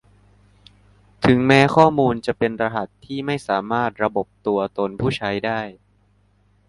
[1.25, 5.59] ถึงแม้ข้อมูลจะเป็นรหัสที่ไม่สามารถระบบตัวตนผู้ใช้ได้